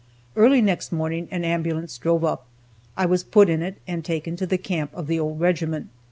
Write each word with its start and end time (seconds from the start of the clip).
Early 0.35 0.63
next 0.63 0.91
morning 0.91 1.27
an 1.29 1.45
ambulance 1.45 1.95
drove 1.99 2.23
up, 2.25 2.47
I 2.97 3.05
was 3.05 3.23
put 3.23 3.51
in 3.51 3.61
it, 3.61 3.75
and 3.87 4.03
taken 4.03 4.35
to 4.37 4.47
the 4.47 4.57
camp 4.57 4.89
of 4.95 5.05
the 5.05 5.19
old 5.19 5.39
regiment. 5.39 5.89